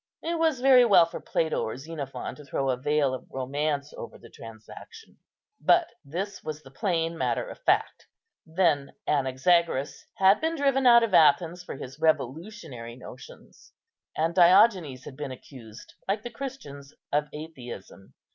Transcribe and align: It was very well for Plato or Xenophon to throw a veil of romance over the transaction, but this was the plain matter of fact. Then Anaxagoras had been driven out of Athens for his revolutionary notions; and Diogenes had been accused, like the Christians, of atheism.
It 0.23 0.39
was 0.39 0.61
very 0.61 0.83
well 0.83 1.05
for 1.05 1.19
Plato 1.21 1.61
or 1.63 1.77
Xenophon 1.77 2.33
to 2.33 2.43
throw 2.43 2.71
a 2.71 2.75
veil 2.75 3.13
of 3.13 3.27
romance 3.29 3.93
over 3.95 4.17
the 4.17 4.31
transaction, 4.31 5.19
but 5.63 5.89
this 6.03 6.43
was 6.43 6.63
the 6.63 6.71
plain 6.71 7.15
matter 7.15 7.47
of 7.47 7.59
fact. 7.59 8.07
Then 8.43 8.93
Anaxagoras 9.07 10.07
had 10.15 10.41
been 10.41 10.55
driven 10.55 10.87
out 10.87 11.03
of 11.03 11.13
Athens 11.13 11.63
for 11.63 11.75
his 11.75 11.99
revolutionary 11.99 12.95
notions; 12.95 13.73
and 14.17 14.33
Diogenes 14.33 15.05
had 15.05 15.15
been 15.15 15.31
accused, 15.31 15.93
like 16.07 16.23
the 16.23 16.31
Christians, 16.31 16.95
of 17.13 17.27
atheism. 17.31 18.15